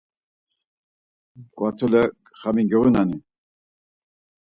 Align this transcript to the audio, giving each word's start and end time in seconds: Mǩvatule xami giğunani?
Mǩvatule 1.39 2.03
xami 2.39 2.63
giğunani? 2.69 3.17